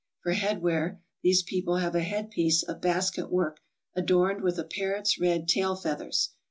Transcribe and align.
For 0.23 0.31
head 0.31 0.63
wear 0.63 0.99
these 1.21 1.43
people 1.43 1.75
have 1.75 1.93
a 1.93 1.99
head 2.01 2.31
piece 2.31 2.63
of 2.63 2.81
basket 2.81 3.31
work 3.31 3.59
adorned 3.95 4.41
with 4.41 4.57
a 4.57 4.63
parrot's 4.63 5.19
red 5.21 5.47
tail 5.47 5.75
feathers. 5.75 6.29